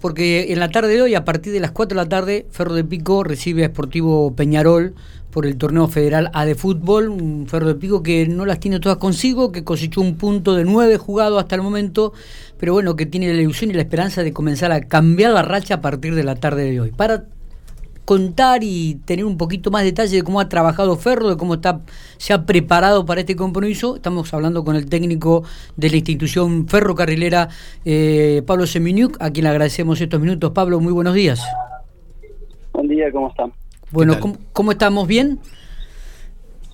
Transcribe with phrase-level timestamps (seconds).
[0.00, 2.74] porque en la tarde de hoy, a partir de las 4 de la tarde, Ferro
[2.74, 4.94] de Pico recibe a Sportivo Peñarol
[5.30, 8.80] por el torneo federal A de fútbol, un Ferro de Pico que no las tiene
[8.80, 12.12] todas consigo, que cosechó un punto de 9 jugado hasta el momento,
[12.58, 15.74] pero bueno, que tiene la ilusión y la esperanza de comenzar a cambiar la racha
[15.74, 16.90] a partir de la tarde de hoy.
[16.90, 17.24] Para
[18.04, 21.80] contar y tener un poquito más detalle de cómo ha trabajado Ferro, de cómo está,
[22.16, 23.96] se ha preparado para este compromiso.
[23.96, 25.44] Estamos hablando con el técnico
[25.76, 27.48] de la institución ferrocarrilera,
[27.84, 30.50] eh, Pablo Seminiuk, a quien le agradecemos estos minutos.
[30.52, 31.40] Pablo, muy buenos días.
[32.72, 33.52] Buen día, ¿cómo están?
[33.90, 34.16] Bueno,
[34.52, 35.06] ¿cómo, estamos?
[35.08, 35.40] ¿Bien?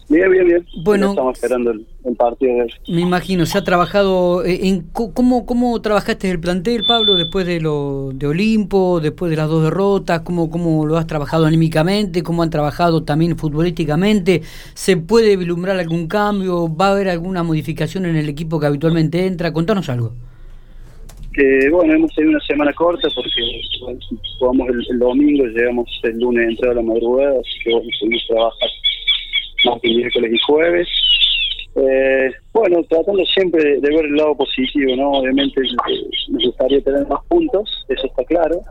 [0.08, 0.64] Bien, bien, bien.
[0.84, 1.84] Bueno, estamos esperando el,
[2.16, 4.44] partido de Me imagino, se ha trabajado.
[4.44, 9.36] Eh, en, ¿cómo, ¿Cómo trabajaste el plantel, Pablo, después de lo de Olimpo, después de
[9.36, 10.20] las dos derrotas?
[10.20, 12.22] ¿Cómo, cómo lo has trabajado anímicamente?
[12.22, 14.42] ¿Cómo han trabajado también futbolísticamente?
[14.74, 16.72] ¿Se puede vislumbrar algún cambio?
[16.72, 19.52] ¿Va a haber alguna modificación en el equipo que habitualmente entra?
[19.52, 20.12] Contanos algo.
[21.36, 23.28] Eh, bueno, hemos tenido una semana corta porque
[24.38, 28.68] jugamos el, domingo, llegamos el lunes entrado a la madrugada, así que bueno, seguimos trabajar
[29.82, 30.88] que miércoles y jueves.
[31.76, 35.10] Eh, bueno, tratando siempre de, ver el lado positivo, ¿no?
[35.18, 38.62] Obviamente eh, nos gustaría tener más puntos, eso está claro,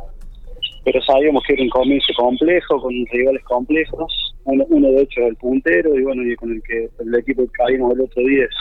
[0.83, 5.95] pero sabíamos que era un comienzo complejo, con rivales complejos, uno, de hecho el puntero
[5.95, 8.55] y bueno, con el que el equipo que caímos el otro día es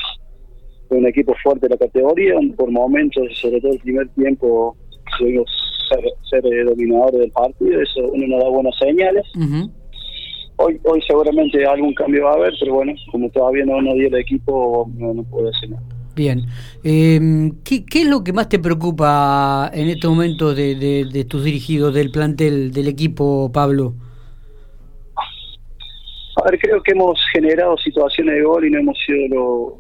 [0.90, 4.76] un equipo fuerte de la categoría, por momentos, sobre todo el primer tiempo,
[5.18, 9.24] ser, ser dominadores del partido, eso uno nos da buenas señales.
[10.56, 14.06] Hoy, hoy seguramente algún cambio va a haber, pero bueno, como todavía no, no dio
[14.08, 15.82] el equipo, no, puedo decir nada.
[16.14, 16.42] Bien.
[16.84, 21.42] Eh, ¿qué, ¿qué, es lo que más te preocupa en este momento de, de, tus
[21.42, 23.94] dirigidos, del plantel, del equipo, Pablo?
[26.36, 29.78] A ver, creo que hemos generado situaciones de gol y no hemos sido lo,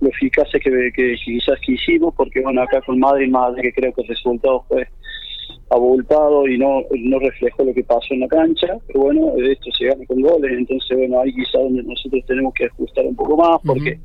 [0.00, 4.02] lo eficaces que, que, quizás quisimos, porque bueno, acá con Madrid, más que creo que
[4.02, 4.88] el resultado fue
[5.70, 9.86] abultado y no, no reflejó lo que pasó en la cancha, pero bueno, esto se
[9.86, 13.60] gana con goles, entonces bueno, ahí quizás donde nosotros tenemos que ajustar un poco más,
[13.64, 13.98] porque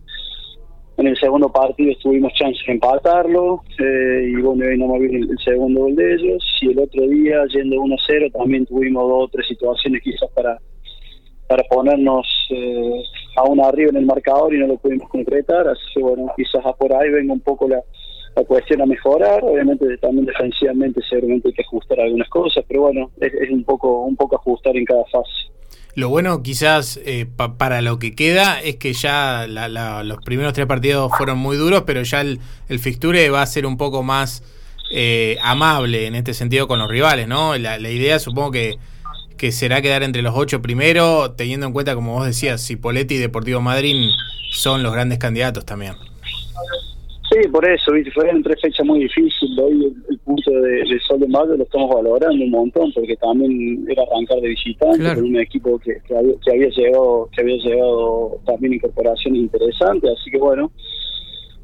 [0.98, 5.28] en el segundo partido tuvimos chances de empatarlo, eh, y bueno, ahí no me viene
[5.30, 9.28] el, segundo gol de ellos, y el otro día, yendo 1-0, también tuvimos dos o
[9.30, 10.58] tres situaciones quizás para
[11.48, 13.02] para ponernos eh,
[13.36, 16.94] aún arriba en el marcador y no lo pudimos concretar, así que bueno, quizás por
[16.94, 17.82] ahí venga un poco la,
[18.48, 23.50] cuestión a mejorar, obviamente también defensivamente seguramente hay que ajustar algunas cosas, pero bueno, es,
[23.50, 25.52] un poco un poco ajustar en cada fase.
[25.96, 27.26] Lo bueno quizás eh,
[27.58, 32.04] para lo que queda es que ya los primeros tres partidos fueron muy duros, pero
[32.04, 32.40] ya el,
[32.80, 34.44] fixture va a ser un poco más
[34.94, 37.58] eh, amable en este sentido con los rivales, ¿no?
[37.58, 38.78] La, la idea supongo que
[39.40, 43.18] que será quedar entre los ocho primero, teniendo en cuenta, como vos decías, Cipoletti y
[43.20, 44.12] Deportivo Madrid
[44.52, 45.96] son los grandes candidatos también.
[47.40, 48.12] Sí, por eso, ¿viste?
[48.12, 49.58] fueron tres fechas muy difíciles.
[49.58, 54.04] Hoy el, punto de, Sol de Mayo lo estamos valorando un montón, porque también era
[54.04, 58.74] arrancar de visitante con un equipo que, había, que, había, llegado que había llegado también
[58.74, 60.12] incorporaciones interesantes.
[60.20, 60.72] Así que bueno,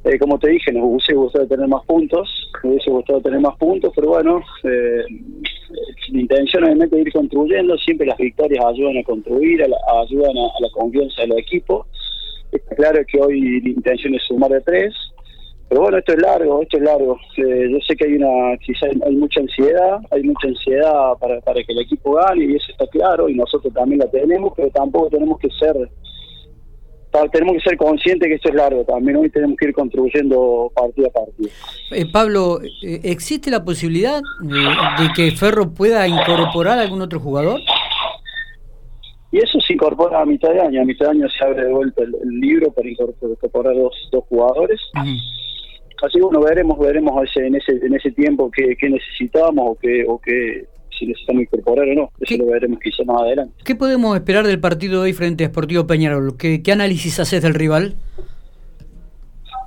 [0.05, 2.29] eh, como te dije, nos hubiese gustado tener más puntos,
[2.63, 5.03] nos hubiese gustado tener más puntos, pero bueno, eh,
[6.11, 10.69] la intención obviamente es ir construyendo, siempre las victorias ayudan a construir, ayudan a, la
[10.71, 11.87] confianza del equipo.
[12.51, 14.93] Está claro que hoy la intención es sumar de tres,
[15.67, 17.17] pero bueno, esto es largo, esto es largo.
[17.37, 21.63] Eh, yo sé que hay una, quizás hay mucha ansiedad, hay mucha ansiedad para, para
[21.63, 25.09] que el equipo gane y eso está claro y nosotros también la tenemos, pero tampoco
[25.09, 25.75] tenemos que ser
[27.31, 31.07] tenemos que ser conscientes que esto es largo también, hoy tenemos que ir construyendo partido
[31.07, 31.49] a partido.
[31.91, 37.61] Eh, Pablo, eh, ¿existe la posibilidad de, que Ferro pueda incorporar a algún otro jugador?
[39.31, 41.73] Y eso se incorpora a mitad de año, a mitad de año se abre de
[41.73, 44.79] vuelta el, libro para incorporar dos, dos jugadores.
[46.03, 50.03] Así bueno, veremos, veremos ese, en ese en ese tiempo qué, qué necesitamos o qué,
[50.07, 50.65] o qué
[50.97, 52.11] si necesitamos incorporar o no.
[52.19, 53.53] Eso lo veremos quizá más adelante.
[53.63, 56.37] ¿Qué podemos esperar del partido de hoy frente a Sportivo Peñarol?
[56.37, 57.95] ¿Qué, qué análisis haces del rival?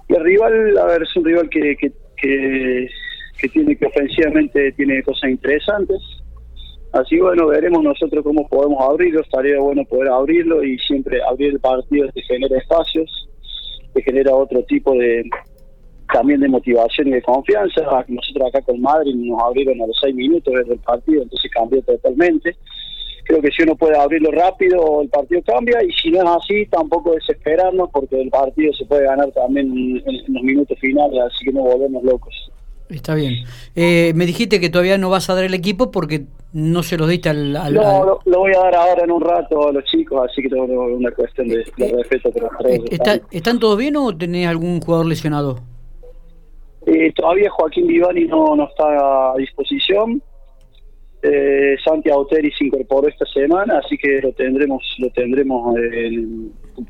[0.09, 5.31] El rival, a ver, es un rival que, que, que, tiene que ofensivamente tiene cosas
[5.31, 5.99] interesantes.
[6.93, 9.21] Así bueno, veremos nosotros cómo podemos abrirlo.
[9.21, 13.29] Estaría bueno poder abrirlo y siempre abrir el partido te genera espacios,
[13.93, 15.29] te genera otro tipo de,
[16.13, 17.83] también de motivación y de confianza.
[18.09, 21.83] Nosotros acá con Madrid nos abrieron a los seis minutos desde el partido, entonces cambió
[21.83, 22.57] totalmente.
[23.25, 26.67] Creo que si uno puede abrirlo rápido, el partido cambia, y si no es así,
[26.67, 31.53] tampoco desesperarnos, porque el partido se puede ganar también en, los minutos finales, así que
[31.53, 32.35] no volvemos locos.
[32.89, 33.45] Está bien.
[33.77, 37.07] Eh, me dijiste que todavía no vas a dar el equipo porque no se lo
[37.07, 37.53] diste al...
[37.53, 40.65] no, Lo, voy a dar ahora en un rato a los chicos, así que tengo
[40.65, 42.31] una cuestión de, respeto.
[42.33, 45.59] Pero ¿Están todos bien o tenés algún jugador lesionado?
[46.89, 50.23] Eh, todavía Joaquín Vivani no, no está a disposición.
[51.23, 55.75] Eh, Santi Auteri se incorporó esta semana, así que lo tendremos lo tendremos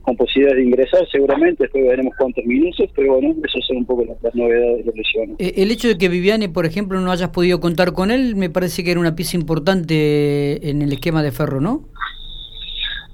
[0.02, 4.04] con posibilidad de ingresar seguramente, después veremos cuántos minutos, pero bueno, eso son un poco
[4.04, 5.36] las, novedades de lesión.
[5.38, 8.50] Eh, el hecho de que Viviane, por ejemplo, no hayas podido contar con él, me
[8.50, 11.84] parece que era una pieza importante en el esquema de Ferro, ¿no?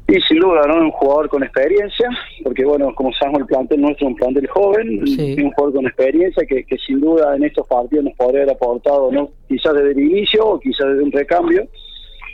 [0.06, 0.76] Y sin duda, ¿no?
[0.76, 2.08] Un jugador con experiencia,
[2.42, 6.44] porque bueno, como sabemos el plantel nuestro es un plantel joven, un jugador con experiencia
[6.46, 9.30] que, que sin duda en estos partidos nos podría haber aportado, ¿no?
[9.48, 11.66] Quizás desde el inicio o quizás desde un recambio,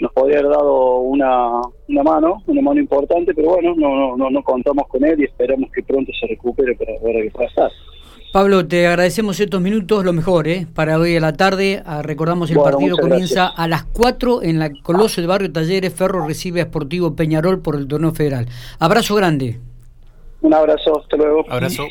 [0.01, 4.31] nos podría haber dado una, una mano, una mano importante, pero bueno, no, no, no,
[4.31, 7.71] no contamos con él y esperamos que pronto se recupere para ver qué pasa.
[8.33, 10.65] Pablo, te agradecemos estos minutos, lo mejor, ¿eh?
[10.73, 11.83] para hoy a la tarde.
[11.85, 15.93] Ah, recordamos el partido comienza a las 4 en la Coloso de Barrio Talleres.
[15.93, 18.47] Ferro recibe a Sportivo Peñarol por el torneo federal.
[18.79, 19.59] Abrazo grande.
[20.43, 21.45] Un abrazo, hasta luego.
[21.51, 21.89] Abrazo.